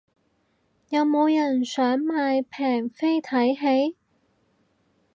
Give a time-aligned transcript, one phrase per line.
[0.89, 3.55] 有冇人想買平飛睇
[3.89, 3.95] 戲